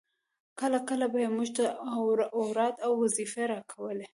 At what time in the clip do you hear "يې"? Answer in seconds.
1.23-1.29